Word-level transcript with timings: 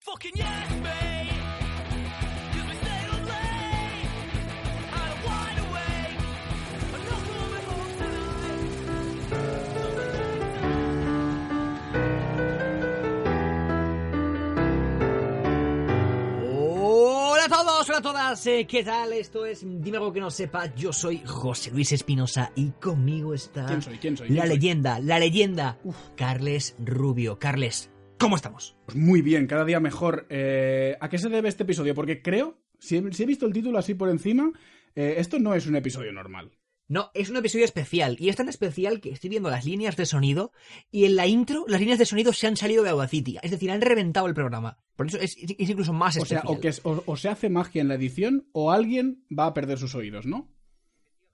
Fucking 0.00 0.32
yes, 0.34 0.70
mate. 0.82 1.30
Hola 16.52 17.44
a 17.44 17.48
todos, 17.48 17.88
hola 17.88 17.98
a 17.98 18.02
todas, 18.02 18.46
eh, 18.46 18.66
¿qué 18.66 18.82
tal? 18.84 19.12
Esto 19.12 19.46
es 19.46 19.60
Dime 19.64 19.98
algo 19.98 20.12
que 20.12 20.20
no 20.20 20.30
sepa. 20.30 20.74
Yo 20.74 20.92
soy 20.92 21.22
José 21.24 21.70
Luis 21.70 21.92
Espinosa 21.92 22.50
y 22.54 22.70
conmigo 22.72 23.34
está 23.34 23.66
¿Quién 23.66 23.82
soy? 23.82 23.98
¿Quién 23.98 24.16
soy? 24.16 24.28
la 24.28 24.34
¿Quién 24.42 24.46
soy? 24.48 24.56
leyenda, 24.56 24.98
la 25.00 25.18
leyenda, 25.18 25.78
Carles 26.16 26.74
Rubio. 26.78 27.38
Carles, 27.38 27.90
¿cómo 28.20 28.36
estamos? 28.36 28.76
Pues 28.86 28.96
muy 28.96 29.22
bien, 29.22 29.46
cada 29.46 29.64
día 29.64 29.80
mejor. 29.80 30.26
Eh, 30.30 30.96
¿A 31.00 31.08
qué 31.08 31.18
se 31.18 31.28
debe 31.28 31.48
este 31.48 31.64
episodio? 31.64 31.94
Porque 31.94 32.22
creo, 32.22 32.58
si 32.78 32.96
he, 32.96 33.12
si 33.12 33.22
he 33.22 33.26
visto 33.26 33.46
el 33.46 33.52
título 33.52 33.78
así 33.78 33.94
por 33.94 34.08
encima, 34.10 34.52
eh, 34.94 35.14
esto 35.18 35.38
no 35.38 35.54
es 35.54 35.66
un 35.66 35.76
episodio 35.76 36.12
normal. 36.12 36.52
No, 36.88 37.10
es 37.14 37.30
un 37.30 37.36
episodio 37.36 37.64
especial 37.64 38.16
y 38.18 38.30
es 38.30 38.36
tan 38.36 38.48
especial 38.48 39.00
que 39.00 39.10
estoy 39.10 39.30
viendo 39.30 39.48
las 39.48 39.64
líneas 39.64 39.96
de 39.96 40.06
sonido 40.06 40.50
y 40.90 41.04
en 41.04 41.14
la 41.14 41.28
intro 41.28 41.64
las 41.68 41.80
líneas 41.80 42.00
de 42.00 42.04
sonido 42.06 42.32
se 42.32 42.48
han 42.48 42.56
salido 42.56 42.82
de 42.82 42.90
Audacity, 42.90 43.38
es 43.42 43.52
decir, 43.52 43.70
han 43.70 43.80
reventado 43.80 44.26
el 44.26 44.34
programa. 44.34 44.76
Por 44.96 45.06
eso 45.06 45.18
es, 45.18 45.36
es 45.36 45.70
incluso 45.70 45.92
más 45.92 46.16
O 46.16 46.24
sea, 46.26 46.38
especial. 46.38 46.58
o, 46.58 46.60
que 46.60 46.66
es- 46.68 46.80
o- 46.84 47.04
o 47.06 47.16
se 47.16 47.28
hace 47.28 47.48
magia 47.48 47.80
en 47.80 47.86
la 47.86 47.94
edición 47.94 48.48
o 48.52 48.72
alguien 48.72 49.24
va 49.30 49.46
a 49.46 49.54
perder 49.54 49.78
sus 49.78 49.94
oídos, 49.94 50.26
¿no? 50.26 50.52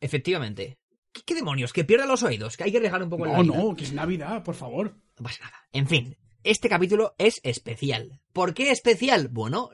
Efectivamente. 0.01 0.79
¿Qué, 1.13 1.23
qué 1.25 1.35
demonios? 1.35 1.73
Que 1.73 1.85
pierda 1.85 2.05
los 2.07 2.23
oídos, 2.23 2.57
que 2.59 2.65
hay 2.65 2.71
que 2.71 2.77
arriesgar 2.77 3.03
un 3.03 3.09
poco 3.09 3.25
en 3.27 3.33
la 3.33 3.39
No, 3.43 3.45
no, 3.71 3.75
que 3.77 3.85
es 3.85 3.93
Navidad, 3.95 4.43
por 4.43 4.55
favor. 4.55 4.95
No 5.19 5.25
pasa 5.25 5.45
nada. 5.45 5.57
En 5.73 5.87
fin, 5.87 6.17
este 6.47 6.69
capítulo 6.69 7.15
es 7.19 7.41
especial. 7.43 8.21
¿Por 8.33 8.55
qué 8.55 8.71
especial? 8.71 9.29
Bueno, 9.29 9.71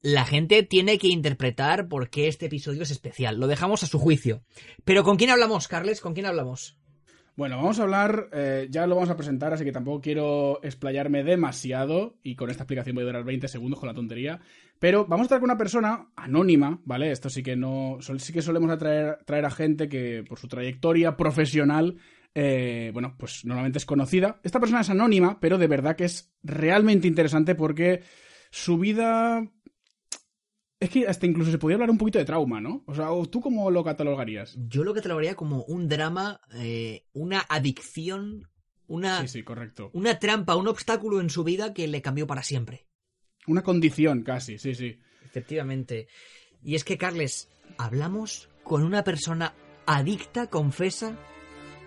la 0.00 0.24
gente 0.24 0.62
tiene 0.62 0.98
que 0.98 1.08
interpretar 1.08 1.88
por 1.88 2.08
qué 2.08 2.28
este 2.28 2.46
episodio 2.46 2.82
es 2.82 2.90
especial. 2.90 3.38
Lo 3.38 3.48
dejamos 3.48 3.82
a 3.82 3.86
su 3.86 3.98
juicio. 3.98 4.42
Pero 4.84 5.02
¿con 5.02 5.16
quién 5.16 5.30
hablamos, 5.30 5.66
Carles? 5.66 6.00
¿Con 6.00 6.14
quién 6.14 6.26
hablamos? 6.26 6.78
Bueno, 7.38 7.56
vamos 7.56 7.78
a 7.78 7.84
hablar, 7.84 8.28
eh, 8.32 8.66
ya 8.68 8.84
lo 8.88 8.96
vamos 8.96 9.10
a 9.10 9.16
presentar, 9.16 9.52
así 9.52 9.64
que 9.64 9.70
tampoco 9.70 10.00
quiero 10.00 10.58
explayarme 10.60 11.22
demasiado 11.22 12.16
y 12.24 12.34
con 12.34 12.50
esta 12.50 12.64
explicación 12.64 12.96
voy 12.96 13.04
a 13.04 13.06
durar 13.06 13.22
20 13.22 13.46
segundos 13.46 13.78
con 13.78 13.88
la 13.88 13.94
tontería. 13.94 14.40
Pero 14.80 15.06
vamos 15.06 15.24
a 15.24 15.26
estar 15.26 15.38
con 15.38 15.48
una 15.48 15.56
persona 15.56 16.08
anónima, 16.16 16.80
¿vale? 16.84 17.12
Esto 17.12 17.30
sí 17.30 17.44
que 17.44 17.54
no, 17.54 17.98
sí 18.00 18.32
que 18.32 18.42
solemos 18.42 18.70
atraer, 18.70 19.18
traer 19.24 19.44
a 19.44 19.50
gente 19.50 19.88
que 19.88 20.24
por 20.28 20.40
su 20.40 20.48
trayectoria 20.48 21.16
profesional, 21.16 21.98
eh, 22.34 22.90
bueno, 22.92 23.16
pues 23.18 23.44
normalmente 23.44 23.78
es 23.78 23.86
conocida. 23.86 24.40
Esta 24.42 24.60
persona 24.60 24.80
es 24.82 24.90
anónima, 24.90 25.40
pero 25.40 25.58
de 25.58 25.66
verdad 25.66 25.96
que 25.96 26.04
es 26.04 26.32
realmente 26.42 27.08
interesante 27.08 27.54
porque 27.54 28.02
su 28.50 28.78
vida... 28.78 29.46
Es 30.80 30.90
que 30.90 31.08
hasta 31.08 31.26
incluso 31.26 31.50
se 31.50 31.58
podría 31.58 31.74
hablar 31.74 31.90
un 31.90 31.98
poquito 31.98 32.20
de 32.20 32.24
trauma, 32.24 32.60
¿no? 32.60 32.84
O 32.86 32.94
sea, 32.94 33.08
¿tú 33.28 33.40
cómo 33.40 33.68
lo 33.68 33.82
catalogarías? 33.82 34.56
Yo 34.68 34.84
lo 34.84 34.94
catalogaría 34.94 35.34
como 35.34 35.64
un 35.64 35.88
drama, 35.88 36.40
eh, 36.54 37.04
una 37.12 37.40
adicción, 37.48 38.48
una, 38.86 39.22
Sí, 39.22 39.28
sí, 39.28 39.42
correcto. 39.42 39.90
una 39.92 40.20
trampa, 40.20 40.54
un 40.54 40.68
obstáculo 40.68 41.20
en 41.20 41.30
su 41.30 41.42
vida 41.42 41.74
que 41.74 41.88
le 41.88 42.00
cambió 42.00 42.28
para 42.28 42.44
siempre. 42.44 42.86
Una 43.48 43.64
condición 43.64 44.22
casi, 44.22 44.56
sí, 44.58 44.76
sí. 44.76 45.00
Efectivamente. 45.24 46.06
Y 46.62 46.76
es 46.76 46.84
que, 46.84 46.96
Carles, 46.96 47.48
hablamos 47.76 48.48
con 48.62 48.84
una 48.84 49.02
persona 49.02 49.54
adicta, 49.84 50.46
confesa, 50.48 51.16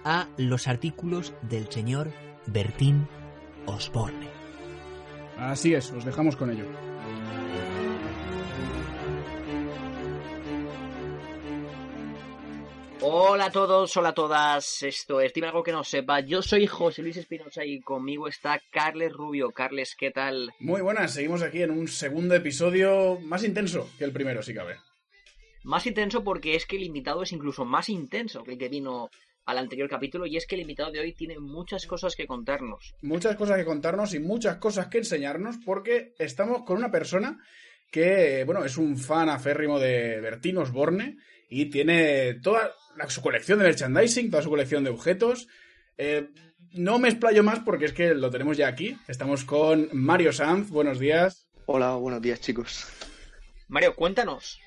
a 0.03 0.27
los 0.37 0.67
artículos 0.67 1.33
del 1.41 1.71
señor 1.71 2.11
Bertín 2.47 3.07
Osborne. 3.65 4.27
Así 5.37 5.73
es, 5.73 5.91
os 5.91 6.05
dejamos 6.05 6.35
con 6.35 6.51
ello. 6.51 6.65
Hola 13.03 13.45
a 13.45 13.51
todos, 13.51 13.97
hola 13.97 14.09
a 14.09 14.13
todas. 14.13 14.83
Esto 14.83 15.19
es 15.21 15.33
Dime 15.33 15.47
algo 15.47 15.63
que 15.63 15.71
no 15.71 15.83
sepa. 15.83 16.19
Yo 16.19 16.43
soy 16.43 16.67
José 16.67 17.01
Luis 17.01 17.17
Espinosa 17.17 17.65
y 17.65 17.81
conmigo 17.81 18.27
está 18.27 18.61
Carles 18.71 19.11
Rubio. 19.11 19.49
Carles, 19.49 19.95
¿qué 19.97 20.11
tal? 20.11 20.51
Muy 20.59 20.81
buenas, 20.81 21.15
seguimos 21.15 21.41
aquí 21.41 21.63
en 21.63 21.71
un 21.71 21.87
segundo 21.87 22.35
episodio 22.35 23.19
más 23.21 23.43
intenso 23.43 23.89
que 23.97 24.03
el 24.03 24.11
primero, 24.11 24.43
si 24.43 24.53
cabe. 24.53 24.75
Más 25.63 25.87
intenso 25.87 26.23
porque 26.23 26.55
es 26.55 26.67
que 26.67 26.75
el 26.75 26.83
invitado 26.83 27.23
es 27.23 27.31
incluso 27.31 27.65
más 27.65 27.89
intenso 27.89 28.43
que 28.43 28.51
el 28.51 28.57
que 28.59 28.69
vino 28.69 29.09
al 29.45 29.57
anterior 29.57 29.89
capítulo 29.89 30.25
y 30.25 30.37
es 30.37 30.45
que 30.45 30.55
el 30.55 30.61
invitado 30.61 30.91
de 30.91 30.99
hoy 30.99 31.13
tiene 31.13 31.39
muchas 31.39 31.85
cosas 31.87 32.15
que 32.15 32.27
contarnos. 32.27 32.93
Muchas 33.01 33.35
cosas 33.35 33.57
que 33.57 33.65
contarnos 33.65 34.13
y 34.13 34.19
muchas 34.19 34.57
cosas 34.57 34.87
que 34.87 34.99
enseñarnos 34.99 35.57
porque 35.65 36.13
estamos 36.19 36.63
con 36.63 36.77
una 36.77 36.91
persona 36.91 37.39
que, 37.91 38.43
bueno, 38.45 38.63
es 38.63 38.77
un 38.77 38.97
fan 38.97 39.29
aférrimo 39.29 39.79
de 39.79 40.21
Bertín 40.21 40.57
Osborne 40.57 41.17
y 41.49 41.65
tiene 41.65 42.35
toda 42.35 42.71
la- 42.95 43.09
su 43.09 43.21
colección 43.21 43.59
de 43.59 43.65
merchandising, 43.65 44.29
toda 44.31 44.43
su 44.43 44.49
colección 44.49 44.83
de 44.83 44.91
objetos. 44.91 45.47
Eh, 45.97 46.29
no 46.73 46.99
me 46.99 47.09
explayo 47.09 47.43
más 47.43 47.59
porque 47.59 47.85
es 47.85 47.93
que 47.93 48.13
lo 48.13 48.29
tenemos 48.29 48.55
ya 48.55 48.67
aquí. 48.67 48.97
Estamos 49.07 49.43
con 49.43 49.89
Mario 49.91 50.31
Sanz, 50.31 50.69
buenos 50.69 50.99
días. 50.99 51.49
Hola, 51.65 51.95
buenos 51.95 52.21
días 52.21 52.39
chicos. 52.39 52.85
Mario, 53.67 53.95
cuéntanos, 53.95 54.59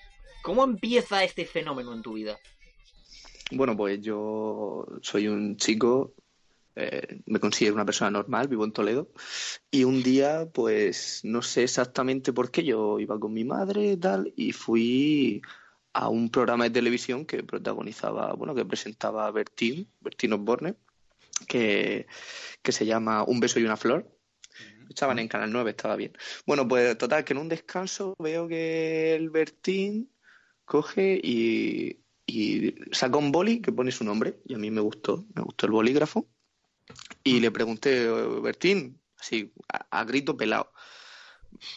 ¿cómo 0.42 0.64
empieza 0.64 1.24
este 1.24 1.46
fenómeno 1.46 1.94
en 1.94 2.02
tu 2.02 2.14
vida? 2.14 2.38
Bueno, 3.50 3.77
pues 3.77 4.00
yo 4.00 4.87
soy 5.03 5.28
un 5.28 5.56
chico, 5.56 6.15
eh, 6.77 7.21
me 7.27 7.41
considero 7.41 7.75
una 7.75 7.84
persona 7.84 8.10
normal, 8.10 8.49
vivo 8.49 8.65
en 8.65 8.72
Toledo, 8.72 9.10
y 9.71 9.84
un 9.84 10.03
día, 10.03 10.49
pues 10.53 11.21
no 11.25 11.43
sé 11.43 11.65
exactamente 11.65 12.33
por 12.33 12.50
qué, 12.50 12.65
yo 12.65 12.99
iba 12.99 13.19
con 13.21 13.33
mi 13.33 13.44
madre 13.44 13.93
y 13.93 13.97
tal, 13.97 14.33
y 14.37 14.53
fui 14.53 15.43
a 15.93 16.09
un 16.09 16.31
programa 16.31 16.65
de 16.65 16.71
televisión 16.71 17.27
que 17.27 17.43
protagonizaba, 17.43 18.33
bueno, 18.34 18.54
que 18.54 18.65
presentaba 18.65 19.31
Bertín, 19.31 19.88
Bertín 20.00 20.33
Osborne, 20.33 20.77
que, 21.47 22.06
que 22.62 22.72
se 22.72 22.87
llama 22.87 23.25
Un 23.25 23.41
beso 23.41 23.60
y 23.60 23.65
una 23.65 23.77
flor. 23.77 24.10
Estaban 24.88 25.19
en 25.19 25.28
Canal 25.28 25.53
9, 25.53 25.71
estaba 25.71 25.97
bien. 25.97 26.12
Bueno, 26.47 26.66
pues 26.69 26.97
total, 26.99 27.25
que 27.25 27.33
en 27.33 27.38
un 27.41 27.49
descanso 27.49 28.15
veo 28.19 28.49
que 28.49 29.15
el 29.15 29.31
Bertín 29.31 30.10
coge 30.65 31.21
y, 31.22 32.03
y 32.26 32.74
saca 32.92 33.18
un 33.18 33.32
boli 33.32 33.60
que 33.60 33.72
pone 33.72 33.92
su 33.92 34.04
nombre. 34.04 34.40
Y 34.44 34.54
a 34.54 34.58
mí 34.58 34.70
me 34.70 34.80
gustó, 34.80 35.26
me 35.34 35.42
gustó 35.42 35.66
el 35.66 35.72
bolígrafo. 35.72 36.28
Y 37.22 37.40
le 37.40 37.50
pregunté, 37.50 38.10
Bertín, 38.40 39.00
así, 39.18 39.52
a, 39.72 40.00
a 40.00 40.04
grito 40.04 40.36
pelado, 40.36 40.72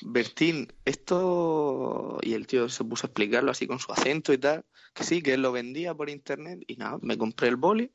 Bertín, 0.01 0.73
esto... 0.85 2.17
Y 2.21 2.33
el 2.33 2.47
tío 2.47 2.67
se 2.69 2.83
puso 2.83 3.07
a 3.07 3.09
explicarlo 3.09 3.51
así 3.51 3.67
con 3.67 3.79
su 3.79 3.91
acento 3.91 4.33
y 4.33 4.37
tal, 4.37 4.65
que 4.93 5.03
sí, 5.03 5.21
que 5.21 5.33
él 5.33 5.41
lo 5.41 5.51
vendía 5.51 5.93
por 5.93 6.09
internet. 6.09 6.63
Y 6.67 6.75
nada, 6.75 6.97
me 7.01 7.17
compré 7.17 7.47
el 7.47 7.55
boli, 7.55 7.91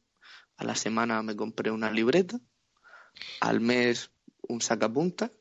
a 0.56 0.64
la 0.64 0.74
semana 0.74 1.22
me 1.22 1.36
compré 1.36 1.70
una 1.70 1.90
libreta, 1.90 2.40
al 3.40 3.60
mes 3.60 4.10
un 4.48 4.60
sacapunta 4.60 5.32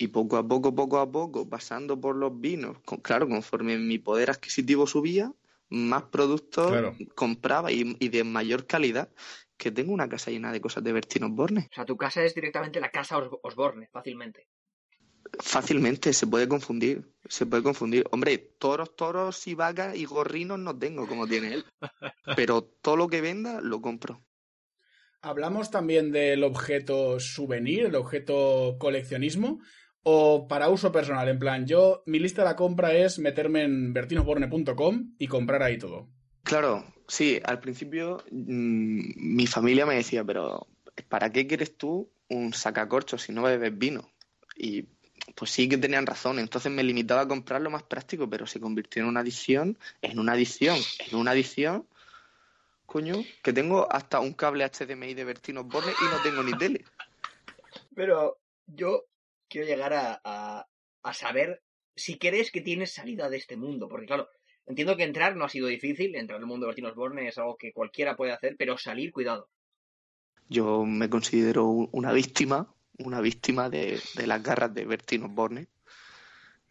y 0.00 0.08
poco 0.08 0.36
a 0.36 0.46
poco, 0.46 0.74
poco 0.74 0.98
a 0.98 1.10
poco, 1.10 1.48
pasando 1.48 2.00
por 2.00 2.16
los 2.16 2.38
vinos, 2.40 2.78
con- 2.84 3.00
claro, 3.00 3.28
conforme 3.28 3.78
mi 3.78 3.98
poder 3.98 4.30
adquisitivo 4.30 4.86
subía, 4.86 5.32
más 5.70 6.04
productos 6.04 6.68
Claro. 6.70 6.94
compraba 7.14 7.72
y, 7.72 7.96
y 7.98 8.08
de 8.08 8.24
mayor 8.24 8.66
calidad, 8.66 9.10
que 9.56 9.70
tengo 9.70 9.92
una 9.92 10.08
casa 10.08 10.30
llena 10.30 10.52
de 10.52 10.60
cosas 10.60 10.84
de 10.84 10.92
Bertín 10.92 11.24
Osborne. 11.24 11.68
O 11.70 11.74
sea, 11.74 11.84
tu 11.84 11.96
casa 11.96 12.22
es 12.24 12.34
directamente 12.34 12.80
la 12.80 12.90
casa 12.90 13.18
Os- 13.18 13.38
Osborne, 13.42 13.88
fácilmente. 13.92 14.48
Fácilmente 15.40 16.12
se 16.12 16.26
puede 16.26 16.48
confundir, 16.48 17.12
se 17.28 17.44
puede 17.46 17.62
confundir. 17.62 18.04
Hombre, 18.10 18.38
toros, 18.38 18.96
toros 18.96 19.46
y 19.46 19.54
vacas 19.54 19.96
y 19.96 20.04
gorrinos 20.04 20.58
no 20.58 20.78
tengo 20.78 21.06
como 21.06 21.26
tiene 21.26 21.54
él, 21.54 21.64
pero 22.36 22.62
todo 22.62 22.96
lo 22.96 23.08
que 23.08 23.20
venda 23.20 23.60
lo 23.60 23.80
compro. 23.80 24.22
¿Hablamos 25.20 25.70
también 25.70 26.12
del 26.12 26.44
objeto 26.44 27.18
souvenir, 27.18 27.86
el 27.86 27.96
objeto 27.96 28.76
coleccionismo? 28.78 29.60
¿O 30.02 30.48
para 30.48 30.68
uso 30.68 30.90
personal? 30.92 31.28
En 31.28 31.38
plan, 31.38 31.66
yo, 31.66 32.02
mi 32.06 32.18
lista 32.18 32.42
de 32.42 32.48
la 32.48 32.56
compra 32.56 32.92
es 32.92 33.18
meterme 33.18 33.62
en 33.62 33.92
bertinosborne.com 33.92 35.14
y 35.18 35.26
comprar 35.26 35.62
ahí 35.62 35.78
todo. 35.78 36.08
Claro, 36.44 36.84
sí, 37.06 37.40
al 37.44 37.60
principio 37.60 38.24
mm, 38.30 39.36
mi 39.36 39.46
familia 39.46 39.84
me 39.84 39.96
decía, 39.96 40.24
pero 40.24 40.66
¿para 41.08 41.30
qué 41.30 41.46
quieres 41.46 41.76
tú 41.76 42.10
un 42.28 42.54
sacacorchos 42.54 43.22
si 43.22 43.32
no 43.32 43.42
bebes 43.42 43.76
vino? 43.76 44.10
Y 44.56 44.86
pues 45.34 45.50
sí 45.50 45.68
que 45.68 45.78
tenían 45.78 46.06
razón. 46.06 46.38
Entonces 46.38 46.72
me 46.72 46.82
limitaba 46.82 47.22
a 47.22 47.28
comprar 47.28 47.60
lo 47.60 47.70
más 47.70 47.82
práctico, 47.82 48.28
pero 48.28 48.46
se 48.46 48.60
convirtió 48.60 49.02
en 49.02 49.08
una 49.08 49.20
adicción, 49.20 49.78
en 50.02 50.18
una 50.18 50.32
adicción, 50.32 50.78
en 51.10 51.18
una 51.18 51.32
adicción. 51.32 51.86
Coño, 52.86 53.16
que 53.42 53.52
tengo 53.52 53.86
hasta 53.92 54.20
un 54.20 54.32
cable 54.32 54.64
HDMI 54.64 55.12
de 55.12 55.24
Bertino 55.24 55.64
Borne 55.64 55.92
y 56.00 56.04
no 56.04 56.22
tengo 56.22 56.42
ni 56.42 56.56
tele. 56.56 56.84
Pero 57.94 58.38
yo 58.66 59.04
quiero 59.48 59.66
llegar 59.66 59.92
a, 59.94 60.20
a, 60.24 60.66
a 61.02 61.14
saber 61.14 61.62
si 61.96 62.18
crees 62.18 62.50
que 62.50 62.60
tienes 62.60 62.92
salida 62.92 63.28
de 63.28 63.36
este 63.38 63.56
mundo. 63.56 63.88
Porque 63.88 64.06
claro, 64.06 64.28
entiendo 64.66 64.96
que 64.96 65.04
entrar 65.04 65.36
no 65.36 65.44
ha 65.44 65.48
sido 65.48 65.68
difícil, 65.68 66.14
entrar 66.14 66.38
al 66.40 66.46
mundo 66.46 66.66
de 66.66 66.68
Bertino 66.70 66.88
Osborne 66.88 67.28
es 67.28 67.38
algo 67.38 67.56
que 67.56 67.72
cualquiera 67.72 68.16
puede 68.16 68.32
hacer, 68.32 68.56
pero 68.58 68.78
salir, 68.78 69.12
cuidado. 69.12 69.48
Yo 70.48 70.84
me 70.84 71.08
considero 71.08 71.66
un- 71.66 71.88
una 71.92 72.12
víctima, 72.12 72.74
una 72.98 73.20
víctima 73.20 73.70
de, 73.70 74.00
de 74.16 74.26
las 74.26 74.42
garras 74.42 74.74
de 74.74 74.84
Bertino 74.84 75.26
Osborne. 75.26 75.68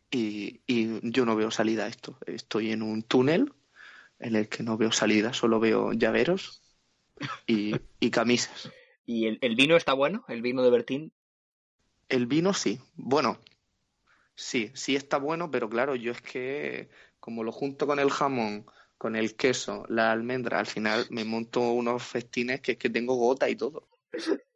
Y, 0.10 0.62
y 0.68 1.12
yo 1.12 1.26
no 1.26 1.36
veo 1.36 1.52
salida 1.52 1.86
a 1.86 1.88
esto. 1.88 2.18
Estoy 2.26 2.72
en 2.72 2.82
un 2.82 3.04
túnel 3.04 3.54
en 4.20 4.36
el 4.36 4.50
que 4.50 4.64
no 4.64 4.78
veo 4.78 4.92
salida, 4.92 5.34
solo 5.34 5.60
veo 5.60 5.94
llaveros 5.94 6.62
y, 7.48 7.76
y 8.00 8.12
camisas. 8.12 8.72
¿Y 9.06 9.28
el, 9.28 9.38
el 9.42 9.56
vino 9.56 9.78
está 9.78 9.94
bueno? 9.94 10.26
¿El 10.28 10.42
vino 10.42 10.64
de 10.64 10.72
Bertín? 10.72 11.14
El 12.10 12.26
vino 12.26 12.54
sí. 12.54 12.80
Bueno, 12.96 13.40
sí, 14.36 14.72
sí 14.74 14.96
está 14.96 15.18
bueno, 15.18 15.52
pero 15.52 15.70
claro, 15.70 15.96
yo 15.96 16.12
es 16.12 16.22
que 16.22 16.90
como 17.20 17.44
lo 17.44 17.52
junto 17.52 17.88
con 17.88 18.00
el 18.00 18.10
jamón, 18.10 18.66
con 18.98 19.16
el 19.16 19.36
queso, 19.36 19.86
la 19.90 20.12
almendra, 20.12 20.60
al 20.60 20.66
final 20.66 21.06
me 21.10 21.26
monto 21.26 21.62
unos 21.72 22.04
festines 22.04 22.62
que 22.62 22.74
es 22.74 22.78
que 22.78 22.90
tengo 22.90 23.16
gota 23.16 23.50
y 23.50 23.56
todo. 23.56 23.90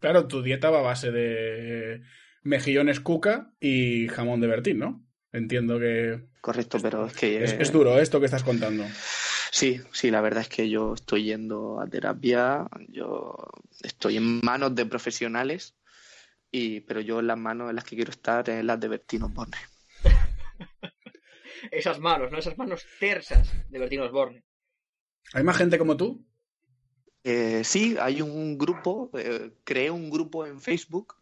Claro, 0.00 0.28
tu 0.28 0.42
dieta 0.42 0.68
va 0.68 0.80
a 0.80 0.82
base 0.82 1.10
de 1.10 2.02
mejillones 2.42 3.00
cuca 3.00 3.54
y 3.58 4.06
jamón 4.08 4.38
de 4.38 4.48
Bertín, 4.48 4.78
¿no? 4.78 5.02
Entiendo 5.32 5.78
que 5.78 6.26
Correcto, 6.42 6.78
pero 6.82 7.06
es 7.06 7.14
que... 7.14 7.42
es, 7.42 7.54
es 7.54 7.72
duro 7.72 7.98
esto 7.98 8.20
que 8.20 8.26
estás 8.26 8.42
contando. 8.42 8.84
Sí, 9.50 9.80
sí, 9.92 10.10
la 10.10 10.20
verdad 10.20 10.42
es 10.42 10.50
que 10.50 10.68
yo 10.68 10.92
estoy 10.92 11.24
yendo 11.24 11.80
a 11.80 11.86
terapia, 11.86 12.66
yo 12.88 13.34
estoy 13.82 14.18
en 14.18 14.42
manos 14.42 14.74
de 14.74 14.84
profesionales, 14.84 15.74
y, 16.54 16.80
pero 16.82 17.00
yo 17.00 17.18
en 17.18 17.26
las 17.26 17.36
manos 17.36 17.68
en 17.68 17.74
las 17.74 17.84
que 17.84 17.96
quiero 17.96 18.12
estar 18.12 18.48
es 18.48 18.64
las 18.64 18.78
de 18.78 18.86
Bertino 18.86 19.28
Borne. 19.28 19.56
Esas 21.72 21.98
manos, 21.98 22.30
¿no? 22.30 22.38
Esas 22.38 22.56
manos 22.56 22.86
tersas 23.00 23.52
de 23.68 23.78
Bertín 23.80 24.00
Osborne. 24.02 24.44
¿Hay 25.32 25.42
más 25.42 25.56
gente 25.56 25.78
como 25.78 25.96
tú? 25.96 26.24
Eh, 27.24 27.64
sí, 27.64 27.96
hay 28.00 28.22
un 28.22 28.56
grupo, 28.56 29.10
eh, 29.14 29.50
creé 29.64 29.90
un 29.90 30.10
grupo 30.10 30.46
en 30.46 30.60
Facebook 30.60 31.16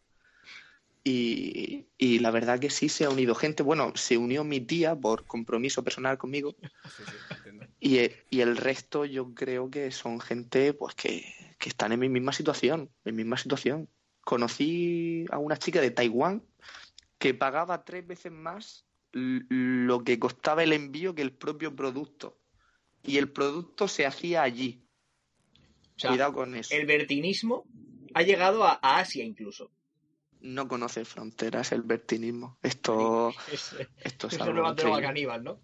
y, 1.03 1.87
y 1.97 2.19
la 2.19 2.29
verdad 2.29 2.59
que 2.59 2.69
sí 2.69 2.87
se 2.87 3.05
ha 3.05 3.09
unido 3.09 3.33
gente. 3.33 3.63
Bueno, 3.63 3.91
se 3.95 4.17
unió 4.17 4.43
mi 4.43 4.59
tía 4.59 4.95
por 4.95 5.25
compromiso 5.25 5.83
personal 5.83 6.19
conmigo 6.19 6.55
y, 7.79 8.11
y 8.29 8.41
el 8.41 8.55
resto 8.55 9.05
yo 9.05 9.33
creo 9.33 9.71
que 9.71 9.89
son 9.89 10.19
gente 10.19 10.73
pues 10.75 10.93
que, 10.93 11.25
que 11.57 11.69
están 11.69 11.91
en 11.91 12.01
mi 12.01 12.09
misma 12.09 12.33
situación, 12.33 12.91
en 13.03 13.15
mi 13.15 13.23
misma 13.23 13.37
situación. 13.37 13.89
Conocí 14.23 15.25
a 15.31 15.37
una 15.37 15.57
chica 15.57 15.81
de 15.81 15.91
Taiwán 15.91 16.43
que 17.17 17.33
pagaba 17.33 17.83
tres 17.83 18.05
veces 18.05 18.31
más 18.31 18.85
lo 19.11 20.03
que 20.03 20.17
costaba 20.19 20.63
el 20.63 20.73
envío 20.73 21.13
que 21.13 21.21
el 21.21 21.33
propio 21.33 21.75
producto. 21.75 22.39
Y 23.03 23.17
el 23.17 23.31
producto 23.31 23.87
se 23.87 24.05
hacía 24.05 24.43
allí. 24.43 24.87
O 25.95 25.99
sea, 25.99 26.09
Cuidado 26.11 26.33
con 26.33 26.55
eso. 26.55 26.73
el 26.73 26.85
bertinismo 26.85 27.65
ha 28.13 28.21
llegado 28.23 28.63
a, 28.63 28.79
a 28.81 28.99
Asia 28.99 29.23
incluso. 29.23 29.71
No 30.41 30.67
conoce 30.67 31.05
fronteras 31.05 31.71
el 31.71 31.83
bertinismo. 31.83 32.57
Esto, 32.63 33.33
Es, 33.51 33.75
esto 34.03 34.27
es 34.27 34.33
es 34.33 34.41
algo 34.41 34.67
increíble. 34.69 35.01
caníbal, 35.01 35.43
¿no? 35.43 35.59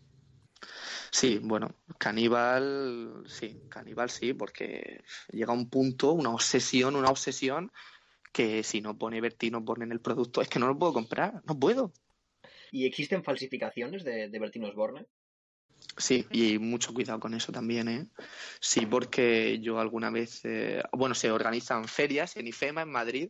Sí, 1.12 1.40
bueno, 1.42 1.74
caníbal, 1.98 3.24
sí, 3.26 3.64
caníbal 3.70 4.10
sí, 4.10 4.34
porque 4.34 5.04
llega 5.32 5.52
un 5.54 5.70
punto, 5.70 6.12
una 6.12 6.30
obsesión, 6.30 6.96
una 6.96 7.10
obsesión, 7.10 7.72
que 8.32 8.64
si 8.64 8.82
no 8.82 8.98
pone 8.98 9.22
Bertino 9.22 9.64
pone 9.64 9.86
en 9.86 9.92
el 9.92 10.02
producto, 10.02 10.42
es 10.42 10.48
que 10.48 10.60
no 10.60 10.68
lo 10.68 10.78
puedo 10.78 10.94
comprar, 10.94 11.42
no 11.46 11.60
puedo. 11.60 11.92
¿Y 12.72 12.86
existen 12.86 13.24
falsificaciones 13.24 14.04
de, 14.04 14.30
de 14.30 14.40
Bertín 14.40 14.66
Osborne? 14.66 15.08
Sí, 15.98 16.26
y 16.32 16.60
mucho 16.60 16.94
cuidado 16.94 17.20
con 17.20 17.34
eso 17.34 17.52
también, 17.52 17.88
¿eh? 17.88 18.08
Sí, 18.60 18.86
porque 18.86 19.60
yo 19.60 19.80
alguna 19.80 20.10
vez, 20.10 20.42
eh, 20.44 20.84
bueno, 20.94 21.16
se 21.16 21.32
organizan 21.32 21.88
ferias 21.88 22.36
en 22.38 22.48
IFEMA, 22.48 22.84
en 22.84 22.92
Madrid. 22.92 23.30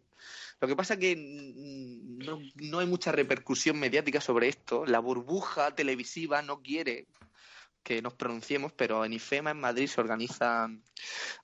Lo 0.59 0.67
que 0.67 0.75
pasa 0.75 0.97
que 0.97 1.15
mm, 1.15 2.17
no, 2.25 2.39
no 2.55 2.79
hay 2.79 2.87
mucha 2.87 3.11
repercusión 3.11 3.79
mediática 3.79 4.21
sobre 4.21 4.49
esto. 4.49 4.85
La 4.85 4.99
burbuja 4.99 5.73
televisiva 5.75 6.41
no 6.41 6.61
quiere 6.61 7.07
que 7.83 8.01
nos 8.01 8.13
pronunciemos, 8.13 8.71
pero 8.73 9.05
en 9.05 9.13
IFEMA, 9.13 9.51
en 9.51 9.59
Madrid, 9.59 9.87
se 9.87 10.01
organizan 10.01 10.83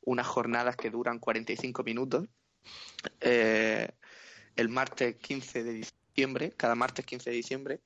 unas 0.02 0.28
jornadas 0.28 0.76
que 0.76 0.90
duran 0.90 1.20
45 1.20 1.84
minutos. 1.84 2.28
Eh, 3.20 3.88
el 4.56 4.70
martes 4.70 5.16
15 5.18 5.64
de 5.64 5.74
diciembre, 5.74 6.54
cada 6.56 6.76
martes 6.76 7.06
15 7.06 7.30
de 7.30 7.36
diciembre. 7.36 7.82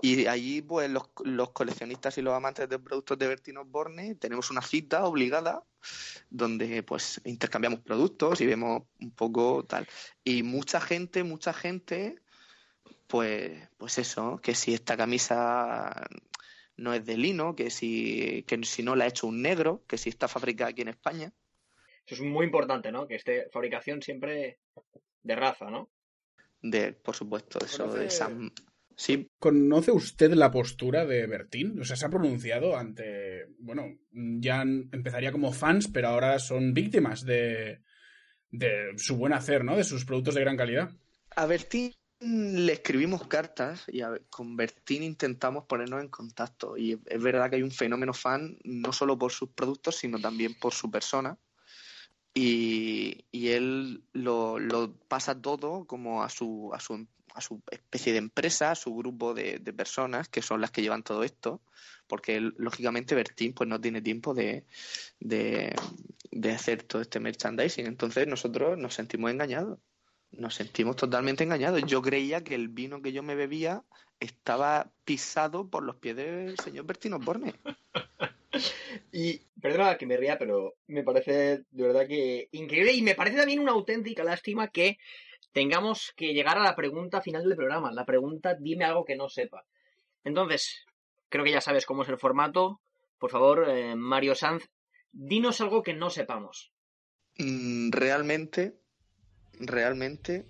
Y 0.00 0.26
allí, 0.26 0.60
pues, 0.62 0.90
los, 0.90 1.50
coleccionistas 1.52 2.18
y 2.18 2.22
los 2.22 2.34
amantes 2.34 2.68
de 2.68 2.78
productos 2.78 3.18
de 3.18 3.28
Bertino 3.28 3.62
Osborne 3.62 4.14
tenemos 4.16 4.50
una 4.50 4.60
cita 4.60 5.04
obligada 5.06 5.64
donde, 6.30 6.82
pues, 6.82 7.20
intercambiamos 7.24 7.80
productos 7.80 8.40
y 8.40 8.46
vemos 8.46 8.82
un 9.00 9.10
poco 9.12 9.64
tal. 9.64 9.88
Y 10.24 10.42
mucha 10.42 10.80
gente, 10.80 11.24
mucha 11.24 11.52
gente, 11.54 12.20
pues, 13.06 13.68
pues 13.78 13.98
eso, 13.98 14.38
que 14.42 14.54
si 14.54 14.74
esta 14.74 14.96
camisa 14.96 16.06
no 16.76 16.92
es 16.92 17.04
de 17.06 17.16
lino, 17.16 17.54
que 17.56 17.70
si, 17.70 18.44
que 18.46 18.62
si 18.64 18.82
no 18.82 18.96
la 18.96 19.04
ha 19.04 19.08
hecho 19.08 19.26
un 19.26 19.42
negro, 19.42 19.84
que 19.86 19.98
si 19.98 20.10
está 20.10 20.28
fabricada 20.28 20.70
aquí 20.70 20.82
en 20.82 20.88
España. 20.88 21.32
Eso 22.06 22.22
es 22.22 22.28
muy 22.30 22.46
importante, 22.46 22.92
¿no? 22.92 23.06
Que 23.06 23.16
esté 23.16 23.48
fabricación 23.52 24.00
siempre 24.02 24.60
de 25.22 25.36
raza, 25.36 25.70
¿no? 25.70 25.90
De, 26.62 26.92
por 26.92 27.14
supuesto, 27.14 27.58
eso 27.64 27.86
Conoce- 27.86 27.98
de 27.98 28.10
San... 28.10 28.52
Sí, 28.98 29.28
¿Conoce 29.38 29.90
usted 29.92 30.32
la 30.32 30.50
postura 30.50 31.04
de 31.04 31.26
Bertín? 31.26 31.78
O 31.78 31.84
sea, 31.84 31.96
se 31.96 32.06
ha 32.06 32.08
pronunciado 32.08 32.78
ante. 32.78 33.44
Bueno, 33.58 33.98
ya 34.10 34.62
empezaría 34.62 35.32
como 35.32 35.52
fans, 35.52 35.88
pero 35.92 36.08
ahora 36.08 36.38
son 36.38 36.72
víctimas 36.72 37.22
de, 37.26 37.82
de 38.50 38.94
su 38.96 39.16
buen 39.18 39.34
hacer, 39.34 39.64
¿no? 39.64 39.76
De 39.76 39.84
sus 39.84 40.06
productos 40.06 40.34
de 40.34 40.40
gran 40.40 40.56
calidad. 40.56 40.90
A 41.34 41.44
Bertín 41.44 41.92
le 42.20 42.72
escribimos 42.72 43.26
cartas 43.26 43.84
y 43.88 44.00
a- 44.00 44.18
con 44.30 44.56
Bertín 44.56 45.02
intentamos 45.02 45.64
ponernos 45.66 46.00
en 46.02 46.08
contacto. 46.08 46.78
Y 46.78 46.98
es 47.04 47.22
verdad 47.22 47.50
que 47.50 47.56
hay 47.56 47.62
un 47.62 47.70
fenómeno 47.72 48.14
fan 48.14 48.56
no 48.64 48.94
solo 48.94 49.18
por 49.18 49.30
sus 49.30 49.50
productos, 49.50 49.96
sino 49.96 50.18
también 50.18 50.54
por 50.58 50.72
su 50.72 50.90
persona. 50.90 51.36
Y, 52.38 53.24
él 53.32 54.04
lo, 54.12 54.94
pasa 55.08 55.40
todo 55.40 55.86
como 55.86 56.22
a 56.22 56.28
su, 56.28 56.70
a 56.74 56.80
su, 56.80 57.06
a 57.34 57.40
su 57.40 57.62
especie 57.70 58.12
de 58.12 58.18
empresa, 58.18 58.72
a 58.72 58.74
su 58.74 58.94
grupo 58.94 59.32
de, 59.32 59.58
de 59.58 59.72
personas 59.72 60.28
que 60.28 60.42
son 60.42 60.60
las 60.60 60.70
que 60.70 60.82
llevan 60.82 61.02
todo 61.02 61.24
esto. 61.24 61.62
Porque 62.06 62.36
él, 62.36 62.54
lógicamente 62.58 63.14
Bertín 63.14 63.54
pues 63.54 63.68
no 63.68 63.80
tiene 63.80 64.02
tiempo 64.02 64.34
de, 64.34 64.66
de, 65.18 65.74
de 66.30 66.52
hacer 66.52 66.82
todo 66.82 67.00
este 67.00 67.20
merchandising. 67.20 67.86
Entonces 67.86 68.28
nosotros 68.28 68.76
nos 68.76 68.92
sentimos 68.92 69.30
engañados 69.30 69.78
nos 70.32 70.54
sentimos 70.56 70.96
totalmente 70.96 71.44
engañados. 71.44 71.82
Yo 71.86 72.02
creía 72.02 72.44
que 72.44 72.54
el 72.54 72.68
vino 72.68 73.00
que 73.00 73.12
yo 73.12 73.22
me 73.22 73.34
bebía 73.34 73.82
estaba 74.20 74.90
pisado 75.04 75.68
por 75.70 75.84
los 75.84 75.96
pies 75.96 76.16
del 76.16 76.58
señor 76.58 76.84
Bertino 76.84 77.18
Borne. 77.18 77.54
Y 79.12 79.40
perdona 79.60 79.96
que 79.96 80.06
me 80.06 80.16
ría, 80.16 80.38
pero 80.38 80.74
me 80.86 81.02
parece 81.02 81.64
de 81.70 81.82
verdad 81.82 82.06
que 82.06 82.48
increíble 82.52 82.92
y 82.92 83.02
me 83.02 83.14
parece 83.14 83.36
también 83.38 83.60
una 83.60 83.72
auténtica 83.72 84.24
lástima 84.24 84.68
que 84.68 84.98
tengamos 85.52 86.12
que 86.16 86.34
llegar 86.34 86.58
a 86.58 86.62
la 86.62 86.76
pregunta 86.76 87.20
final 87.22 87.44
del 87.44 87.56
programa. 87.56 87.92
La 87.92 88.04
pregunta, 88.04 88.54
dime 88.58 88.84
algo 88.84 89.04
que 89.04 89.16
no 89.16 89.28
sepa. 89.28 89.64
Entonces, 90.24 90.84
creo 91.28 91.44
que 91.44 91.52
ya 91.52 91.60
sabes 91.60 91.86
cómo 91.86 92.02
es 92.02 92.08
el 92.08 92.18
formato. 92.18 92.80
Por 93.18 93.30
favor, 93.30 93.66
eh, 93.68 93.94
Mario 93.96 94.34
Sanz, 94.34 94.68
dinos 95.12 95.60
algo 95.60 95.82
que 95.82 95.94
no 95.94 96.10
sepamos. 96.10 96.72
Mm, 97.38 97.90
Realmente, 97.90 98.74
realmente, 99.58 100.44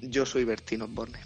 yo 0.00 0.24
soy 0.26 0.44
Bertino 0.44 0.86
Borne. 0.86 1.18